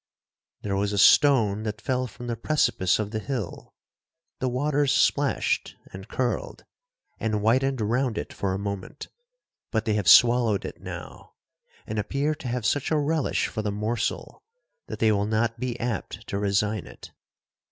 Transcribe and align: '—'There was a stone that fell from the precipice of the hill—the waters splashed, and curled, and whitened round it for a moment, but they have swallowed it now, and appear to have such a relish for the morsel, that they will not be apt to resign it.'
'—'There 0.63 0.75
was 0.75 0.91
a 0.93 0.97
stone 0.97 1.61
that 1.61 1.79
fell 1.79 2.07
from 2.07 2.25
the 2.25 2.35
precipice 2.35 2.97
of 2.97 3.11
the 3.11 3.19
hill—the 3.19 4.49
waters 4.49 4.91
splashed, 4.91 5.75
and 5.93 6.07
curled, 6.07 6.65
and 7.19 7.35
whitened 7.41 7.79
round 7.81 8.17
it 8.17 8.33
for 8.33 8.51
a 8.51 8.57
moment, 8.57 9.09
but 9.69 9.85
they 9.85 9.93
have 9.93 10.09
swallowed 10.09 10.65
it 10.65 10.81
now, 10.81 11.35
and 11.85 11.99
appear 11.99 12.33
to 12.33 12.47
have 12.47 12.65
such 12.65 12.89
a 12.89 12.97
relish 12.97 13.45
for 13.45 13.61
the 13.61 13.69
morsel, 13.71 14.41
that 14.87 14.97
they 14.97 15.11
will 15.11 15.27
not 15.27 15.59
be 15.59 15.79
apt 15.79 16.25
to 16.25 16.39
resign 16.39 16.87
it.' 16.87 17.11